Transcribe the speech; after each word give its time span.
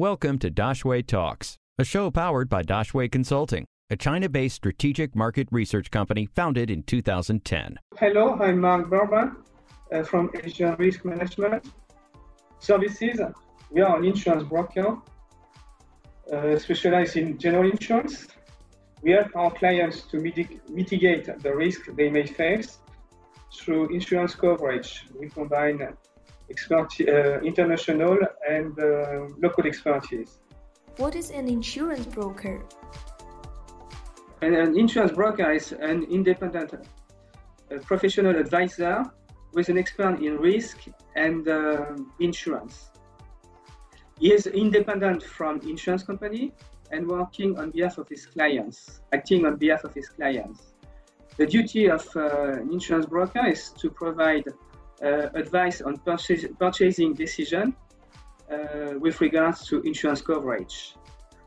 Welcome 0.00 0.38
to 0.38 0.50
Daxue 0.52 1.04
Talks, 1.04 1.56
a 1.76 1.82
show 1.82 2.08
powered 2.12 2.48
by 2.48 2.62
Daxue 2.62 3.10
Consulting, 3.10 3.64
a 3.90 3.96
China 3.96 4.28
based 4.28 4.54
strategic 4.54 5.16
market 5.16 5.48
research 5.50 5.90
company 5.90 6.28
founded 6.36 6.70
in 6.70 6.84
2010. 6.84 7.80
Hello, 7.98 8.38
I'm 8.40 8.60
Mark 8.60 8.88
Burban 8.88 9.34
uh, 9.92 10.04
from 10.04 10.30
Asian 10.40 10.76
Risk 10.76 11.04
Management 11.04 11.64
Services. 12.60 13.20
We 13.72 13.80
are 13.80 13.98
an 13.98 14.04
insurance 14.04 14.44
broker 14.44 14.98
uh, 16.32 16.56
specialized 16.60 17.16
in 17.16 17.36
general 17.36 17.68
insurance. 17.68 18.28
We 19.02 19.10
help 19.10 19.34
our 19.34 19.50
clients 19.50 20.02
to 20.12 20.18
mitig- 20.18 20.60
mitigate 20.68 21.42
the 21.42 21.56
risk 21.56 21.86
they 21.96 22.08
may 22.08 22.24
face 22.24 22.78
through 23.52 23.92
insurance 23.92 24.36
coverage. 24.36 25.06
We 25.18 25.28
combine 25.28 25.88
international 26.50 28.18
and 28.48 28.78
uh, 28.78 29.26
local 29.38 29.66
expertise. 29.66 30.38
What 30.96 31.14
is 31.14 31.30
an 31.30 31.48
insurance 31.48 32.06
broker? 32.06 32.62
And 34.42 34.54
an 34.54 34.78
insurance 34.78 35.12
broker 35.12 35.50
is 35.52 35.72
an 35.72 36.04
independent 36.04 36.74
uh, 36.74 37.78
professional 37.84 38.36
advisor 38.36 39.04
with 39.52 39.68
an 39.68 39.78
expert 39.78 40.20
in 40.20 40.36
risk 40.38 40.78
and 41.16 41.48
uh, 41.48 41.96
insurance. 42.20 42.90
He 44.18 44.32
is 44.32 44.46
independent 44.46 45.22
from 45.22 45.60
insurance 45.60 46.02
company 46.02 46.52
and 46.90 47.06
working 47.06 47.58
on 47.58 47.70
behalf 47.70 47.98
of 47.98 48.08
his 48.08 48.26
clients, 48.26 49.00
acting 49.12 49.46
on 49.46 49.56
behalf 49.56 49.84
of 49.84 49.94
his 49.94 50.08
clients. 50.08 50.72
The 51.36 51.46
duty 51.46 51.88
of 51.88 52.04
uh, 52.16 52.52
an 52.54 52.72
insurance 52.72 53.06
broker 53.06 53.46
is 53.46 53.70
to 53.78 53.90
provide 53.90 54.48
uh, 54.48 54.52
advice 55.02 55.80
on 55.80 55.96
purchase, 55.98 56.44
purchasing 56.58 57.14
decision 57.14 57.74
uh, 58.50 58.98
with 58.98 59.20
regards 59.20 59.66
to 59.66 59.80
insurance 59.82 60.22
coverage. 60.22 60.94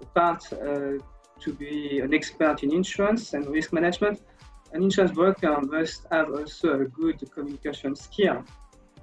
Apart 0.00 0.52
uh, 0.52 0.98
to 1.40 1.52
be 1.58 2.00
an 2.00 2.14
expert 2.14 2.62
in 2.62 2.72
insurance 2.72 3.34
and 3.34 3.46
risk 3.48 3.72
management, 3.72 4.20
an 4.72 4.82
insurance 4.82 5.12
broker 5.12 5.60
must 5.62 6.06
have 6.10 6.30
also 6.30 6.80
a 6.80 6.84
good 6.84 7.18
communication 7.32 7.94
skill 7.94 8.44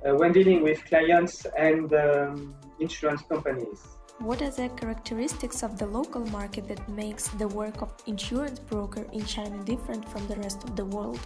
uh, 0.06 0.16
when 0.16 0.32
dealing 0.32 0.64
with 0.64 0.84
clients 0.86 1.46
and 1.58 1.94
um, 1.94 2.56
insurance 2.80 3.22
companies. 3.30 3.80
What 4.20 4.42
are 4.42 4.52
the 4.52 4.70
characteristics 4.70 5.64
of 5.64 5.78
the 5.78 5.86
local 5.86 6.26
market 6.28 6.68
that 6.68 6.88
makes 6.88 7.30
the 7.30 7.48
work 7.48 7.82
of 7.82 7.92
insurance 8.06 8.60
broker 8.60 9.06
in 9.14 9.26
China 9.26 9.64
different 9.64 10.08
from 10.08 10.28
the 10.28 10.36
rest 10.36 10.64
of 10.64 10.76
the 10.76 10.86
world? 10.86 11.20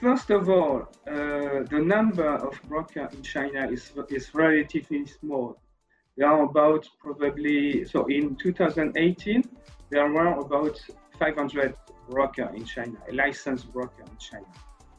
First 0.00 0.30
of 0.30 0.48
all, 0.48 0.88
uh, 1.06 1.64
the 1.68 1.82
number 1.84 2.36
of 2.36 2.58
brokers 2.66 3.12
in 3.12 3.22
China 3.22 3.70
is, 3.70 3.92
is 4.08 4.34
relatively 4.34 5.04
small. 5.04 5.60
There 6.16 6.26
are 6.26 6.44
about 6.44 6.88
probably, 6.98 7.84
so 7.84 8.06
in 8.06 8.34
2018, 8.36 9.44
there 9.90 10.10
were 10.10 10.32
about 10.38 10.80
500 11.18 11.74
brokers 12.08 12.48
in 12.54 12.64
China, 12.64 12.96
licensed 13.12 13.70
broker 13.74 14.02
in 14.10 14.16
China. 14.16 14.46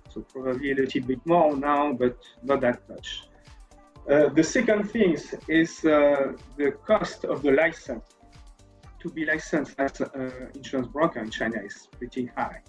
So 0.09 0.21
probably 0.21 0.71
a 0.71 0.75
little 0.75 1.01
bit 1.01 1.25
more 1.25 1.57
now, 1.57 1.93
but 1.93 2.17
not 2.43 2.61
that 2.61 2.87
much. 2.87 3.23
Uh, 4.07 4.29
the 4.29 4.43
second 4.43 4.91
thing 4.91 5.17
is 5.47 5.83
uh, 5.83 6.33
the 6.57 6.73
cost 6.85 7.25
of 7.25 7.41
the 7.41 7.51
license. 7.51 8.03
To 8.99 9.09
be 9.09 9.25
licensed 9.25 9.73
as 9.79 9.99
an 9.99 10.51
insurance 10.53 10.89
broker 10.89 11.21
in 11.21 11.31
China 11.31 11.59
is 11.65 11.87
pretty 11.97 12.27
high. 12.37 12.61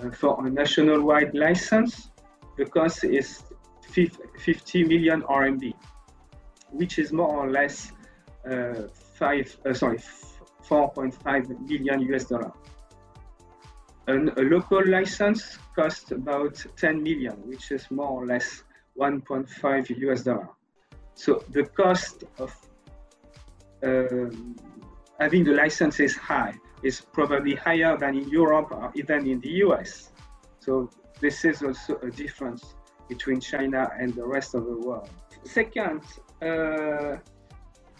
Uh, 0.00 0.10
for 0.10 0.46
a 0.46 0.50
national-wide 0.50 1.34
license, 1.34 2.10
the 2.56 2.64
cost 2.64 3.04
is 3.04 3.42
50 3.92 4.84
million 4.84 5.22
RMB, 5.22 5.72
which 6.70 6.98
is 6.98 7.12
more 7.12 7.28
or 7.28 7.50
less 7.50 7.92
uh, 8.48 8.88
five, 9.14 9.56
uh, 9.66 9.74
sorry, 9.74 9.98
4.5 10.68 11.68
million 11.68 12.00
US 12.12 12.24
dollar. 12.24 12.52
And 14.06 14.30
a 14.38 14.42
local 14.42 14.86
license 14.86 15.58
costs 15.74 16.10
about 16.12 16.64
10 16.76 17.02
million, 17.02 17.34
which 17.44 17.70
is 17.70 17.90
more 17.90 18.08
or 18.08 18.26
less 18.26 18.62
1.5 18.98 19.98
US 19.98 20.22
dollar. 20.22 20.48
So 21.14 21.44
the 21.50 21.64
cost 21.64 22.24
of 22.38 22.54
um, 23.82 24.56
having 25.18 25.44
the 25.44 25.52
license 25.52 26.00
is 26.00 26.16
high 26.16 26.54
is 26.82 27.00
probably 27.00 27.54
higher 27.54 27.96
than 27.96 28.16
in 28.16 28.28
Europe 28.28 28.70
or 28.72 28.90
even 28.94 29.26
in 29.26 29.40
the 29.40 29.50
US. 29.64 30.10
So 30.60 30.90
this 31.20 31.44
is 31.44 31.62
also 31.62 31.98
a 32.02 32.10
difference 32.10 32.74
between 33.08 33.40
China 33.40 33.90
and 33.98 34.14
the 34.14 34.26
rest 34.26 34.54
of 34.54 34.64
the 34.64 34.76
world. 34.76 35.10
Second, 35.44 36.02
uh, 36.42 37.16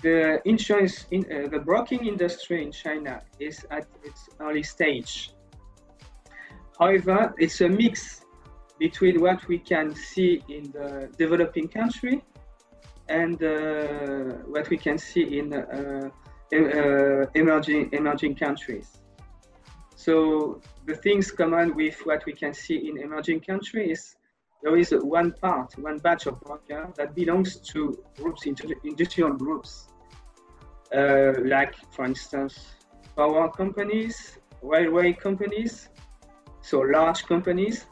the 0.03 0.41
insurance, 0.45 1.07
in, 1.11 1.25
uh, 1.25 1.49
the 1.49 1.59
broking 1.59 2.07
industry 2.07 2.63
in 2.63 2.73
China 2.73 3.23
is 3.39 3.67
at 3.71 3.87
its 4.03 4.29
early 4.41 4.63
stage. 4.63 5.33
However, 6.79 7.35
it's 7.39 7.61
a 7.61 7.69
mix 7.69 8.25
between 8.79 9.21
what 9.21 9.47
we 9.47 9.59
can 9.59 9.95
see 9.95 10.43
in 10.49 10.73
the 10.73 11.11
developing 11.19 11.69
country 11.69 12.25
and 13.09 13.43
uh, 13.43 13.53
what 14.47 14.71
we 14.71 14.79
can 14.79 14.97
see 14.97 15.39
in 15.39 15.53
uh, 16.53 17.27
emerging 17.35 17.91
emerging 17.93 18.35
countries. 18.35 19.01
So 19.97 20.61
the 20.87 20.97
things 20.97 21.31
common 21.31 21.75
with 21.75 21.99
what 22.05 22.25
we 22.27 22.33
can 22.33 22.55
see 22.55 22.89
in 22.89 22.99
emerging 22.99 23.41
countries, 23.41 24.17
there 24.63 24.77
is 24.77 24.91
one 24.93 25.33
part, 25.33 25.79
one 25.79 25.99
batch 25.99 26.27
of 26.27 26.41
broker 26.41 26.91
that 26.97 27.15
belongs 27.15 27.57
to 27.73 28.03
groups, 28.17 28.47
industrial 28.47 29.33
groups, 29.35 29.89
uh, 30.95 31.33
like 31.45 31.75
for 31.93 32.05
instance, 32.05 32.59
power 33.17 33.51
companies, 33.51 34.39
railway 34.63 35.13
companies, 35.13 35.89
so 36.63 36.81
large 36.81 37.25
companies. 37.27 37.87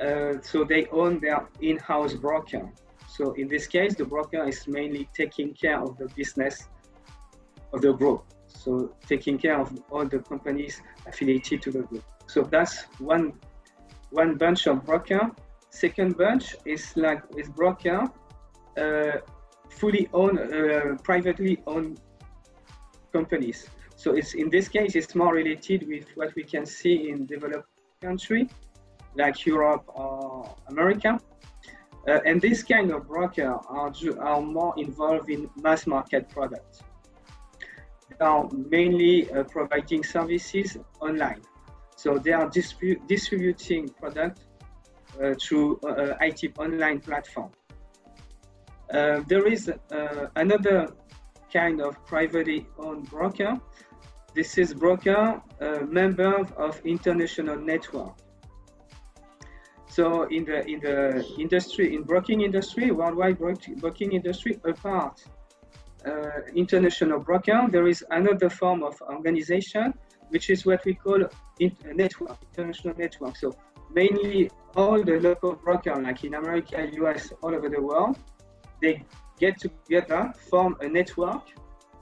Uh, 0.00 0.34
so 0.42 0.62
they 0.62 0.86
own 0.86 1.18
their 1.18 1.48
in-house 1.60 2.14
broker. 2.14 2.70
So 3.08 3.32
in 3.32 3.48
this 3.48 3.66
case, 3.66 3.96
the 3.96 4.04
broker 4.04 4.44
is 4.44 4.68
mainly 4.68 5.08
taking 5.12 5.52
care 5.54 5.80
of 5.82 5.98
the 5.98 6.06
business 6.14 6.68
of 7.72 7.82
the 7.82 7.92
group. 7.92 8.24
So 8.46 8.94
taking 9.06 9.38
care 9.38 9.60
of 9.60 9.70
all 9.90 10.06
the 10.06 10.18
companies 10.18 10.80
affiliated 11.06 11.62
to 11.62 11.70
the 11.70 11.82
group. 11.82 12.04
So 12.26 12.42
that's 12.42 12.84
one 12.98 13.32
one 14.10 14.36
bunch 14.36 14.66
of 14.66 14.84
broker. 14.84 15.30
Second 15.70 16.16
bunch 16.16 16.56
is 16.64 16.96
like 16.96 17.22
is 17.36 17.48
broker 17.48 18.10
uh, 18.76 19.18
fully 19.68 20.08
owned, 20.12 20.38
uh, 20.38 20.96
privately 21.02 21.62
owned 21.66 22.00
companies. 23.12 23.68
So 23.96 24.12
it's 24.12 24.34
in 24.34 24.50
this 24.50 24.68
case 24.68 24.94
it's 24.94 25.14
more 25.14 25.34
related 25.34 25.86
with 25.88 26.06
what 26.14 26.34
we 26.34 26.44
can 26.44 26.64
see 26.64 27.10
in 27.10 27.26
developed 27.26 27.68
country 28.00 28.48
like 29.14 29.44
Europe 29.46 29.84
or 29.88 30.54
America. 30.68 31.18
Uh, 32.06 32.20
and 32.24 32.40
this 32.40 32.62
kind 32.62 32.90
of 32.90 33.06
broker 33.06 33.58
are, 33.68 33.92
are 34.20 34.40
more 34.40 34.72
involved 34.78 35.28
in 35.28 35.50
mass 35.60 35.86
market 35.86 36.28
products 36.30 36.82
are 38.20 38.48
mainly 38.70 39.30
uh, 39.30 39.44
providing 39.44 40.02
services 40.02 40.76
online. 41.00 41.42
So 41.96 42.18
they 42.18 42.32
are 42.32 42.48
distribu 42.48 43.06
distributing 43.08 43.88
product 43.88 44.40
uh, 45.20 45.34
through 45.34 45.80
uh, 45.84 45.88
uh 45.88 46.16
IT 46.20 46.58
online 46.58 47.00
platform. 47.00 47.50
Uh, 48.92 49.20
there 49.26 49.46
is 49.46 49.68
uh, 49.68 50.26
another 50.36 50.88
kind 51.52 51.80
of 51.80 51.92
privately 52.06 52.66
owned 52.78 53.10
broker. 53.10 53.60
This 54.34 54.58
is 54.58 54.74
broker, 54.74 55.42
member 55.88 56.46
of 56.56 56.80
international 56.84 57.56
network. 57.56 58.14
So 59.88 60.24
in 60.24 60.44
the 60.44 60.64
in 60.66 60.80
the 60.80 61.24
industry, 61.38 61.96
in 61.96 62.02
broking 62.02 62.42
industry, 62.42 62.90
worldwide 62.92 63.38
broking 63.80 64.12
industry, 64.12 64.60
apart 64.64 65.24
Uh, 66.08 66.40
international 66.54 67.18
broker, 67.18 67.66
there 67.70 67.86
is 67.86 68.02
another 68.10 68.48
form 68.48 68.82
of 68.82 68.94
organization, 69.02 69.92
which 70.30 70.48
is 70.48 70.64
what 70.64 70.82
we 70.86 70.94
call 70.94 71.22
uh, 71.22 71.28
network, 71.94 72.38
international 72.50 72.94
network. 72.96 73.36
So 73.36 73.54
mainly 73.92 74.50
all 74.74 75.02
the 75.02 75.20
local 75.20 75.52
broker, 75.54 75.94
like 75.96 76.24
in 76.24 76.34
America, 76.34 76.88
US, 77.02 77.32
all 77.42 77.54
over 77.54 77.68
the 77.68 77.82
world, 77.82 78.16
they 78.80 79.04
get 79.38 79.60
together, 79.60 80.32
form 80.50 80.76
a 80.80 80.88
network 80.88 81.42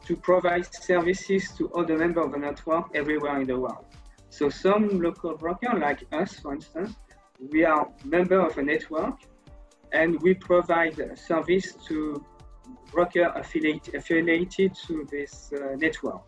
to 0.04 0.14
provide 0.14 0.72
services 0.72 1.50
to 1.56 1.66
all 1.68 1.84
the 1.84 1.96
members 1.96 2.26
of 2.26 2.32
the 2.32 2.38
network 2.38 2.84
everywhere 2.94 3.40
in 3.40 3.46
the 3.46 3.58
world. 3.58 3.86
So 4.30 4.48
some 4.50 5.00
local 5.00 5.36
broker, 5.36 5.76
like 5.76 6.04
us, 6.12 6.38
for 6.38 6.54
instance, 6.54 6.94
we 7.50 7.64
are 7.64 7.88
member 8.04 8.40
of 8.40 8.56
a 8.58 8.62
network 8.62 9.16
and 9.92 10.20
we 10.22 10.34
provide 10.34 11.18
service 11.18 11.74
to 11.88 12.24
broker 12.90 13.32
affiliate, 13.34 13.94
affiliated 13.94 14.74
to 14.86 15.06
this 15.10 15.52
uh, 15.52 15.76
network. 15.76 16.22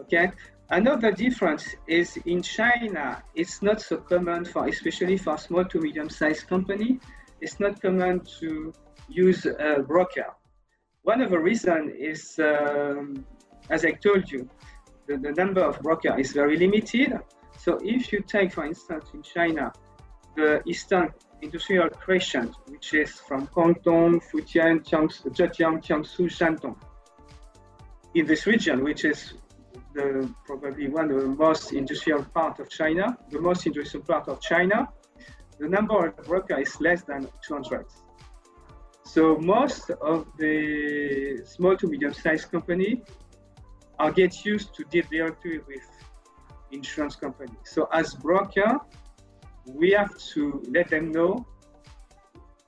Okay. 0.00 0.30
Another 0.70 1.10
difference 1.10 1.74
is 1.88 2.16
in 2.26 2.42
China, 2.42 3.22
it's 3.34 3.60
not 3.60 3.80
so 3.80 3.96
common 3.96 4.44
for, 4.44 4.68
especially 4.68 5.16
for 5.16 5.36
small 5.36 5.64
to 5.64 5.80
medium-sized 5.80 6.46
company, 6.46 7.00
it's 7.40 7.58
not 7.58 7.82
common 7.82 8.20
to 8.38 8.72
use 9.08 9.46
a 9.46 9.82
broker. 9.82 10.26
One 11.02 11.20
of 11.22 11.30
the 11.30 11.38
reason 11.40 11.92
is, 11.98 12.38
um, 12.38 13.26
as 13.68 13.84
I 13.84 13.92
told 13.92 14.30
you, 14.30 14.48
the, 15.08 15.16
the 15.16 15.32
number 15.32 15.60
of 15.62 15.80
broker 15.80 16.16
is 16.16 16.32
very 16.32 16.56
limited. 16.56 17.18
So 17.58 17.78
if 17.82 18.12
you 18.12 18.20
take, 18.20 18.52
for 18.52 18.64
instance, 18.64 19.06
in 19.12 19.22
China, 19.22 19.72
the 20.36 20.62
Eastern 20.66 21.12
Industrial 21.42 21.88
Crescent, 21.88 22.54
which 22.66 22.94
is 22.94 23.12
from 23.12 23.46
Guangdong, 23.48 24.20
Fujian, 24.30 24.84
Zhejiang, 24.84 25.82
Jiangsu, 25.82 26.28
Shandong. 26.28 26.76
In 28.14 28.26
this 28.26 28.46
region, 28.46 28.82
which 28.84 29.04
is 29.04 29.34
the, 29.94 30.32
probably 30.44 30.88
one 30.88 31.10
of 31.10 31.20
the 31.20 31.28
most 31.28 31.72
industrial 31.72 32.24
part 32.24 32.60
of 32.60 32.68
China, 32.68 33.16
the 33.30 33.40
most 33.40 33.66
industrial 33.66 34.04
part 34.04 34.28
of 34.28 34.40
China, 34.40 34.88
the 35.58 35.68
number 35.68 36.06
of 36.06 36.16
brokers 36.24 36.68
is 36.68 36.80
less 36.80 37.02
than 37.02 37.28
200. 37.46 37.86
So 39.04 39.36
most 39.38 39.90
of 39.90 40.26
the 40.38 41.42
small 41.44 41.76
to 41.76 41.86
medium-sized 41.86 42.50
company 42.50 43.02
are 43.98 44.12
get 44.12 44.44
used 44.44 44.74
to 44.74 44.84
deal 44.84 45.04
directly 45.10 45.58
with 45.58 45.86
insurance 46.70 47.16
company. 47.16 47.52
So 47.64 47.88
as 47.92 48.14
broker, 48.14 48.78
we 49.66 49.90
have 49.92 50.16
to 50.32 50.62
let 50.68 50.88
them 50.88 51.12
know 51.12 51.46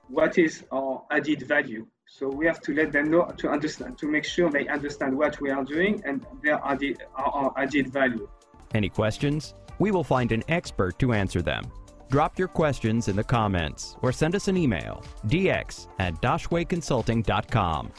what 0.08 0.38
is 0.38 0.64
our 0.72 1.02
added 1.10 1.42
value. 1.42 1.86
So 2.06 2.28
we 2.28 2.46
have 2.46 2.60
to 2.62 2.74
let 2.74 2.92
them 2.92 3.10
know 3.10 3.24
to 3.38 3.48
understand, 3.48 3.96
to 3.98 4.06
make 4.06 4.24
sure 4.24 4.50
they 4.50 4.68
understand 4.68 5.16
what 5.16 5.40
we 5.40 5.50
are 5.50 5.64
doing 5.64 6.02
and 6.04 6.26
their 6.42 6.60
added, 6.64 7.02
our 7.16 7.52
added 7.56 7.90
value. 7.90 8.28
Any 8.74 8.90
questions? 8.90 9.54
We 9.78 9.90
will 9.90 10.04
find 10.04 10.30
an 10.32 10.42
expert 10.48 10.98
to 10.98 11.12
answer 11.14 11.40
them. 11.40 11.64
Drop 12.10 12.38
your 12.38 12.48
questions 12.48 13.08
in 13.08 13.16
the 13.16 13.24
comments 13.24 13.96
or 14.02 14.12
send 14.12 14.34
us 14.34 14.48
an 14.48 14.56
email, 14.58 15.02
dx 15.26 15.88
at 15.98 16.20
daxueconsulting.com. 16.20 17.92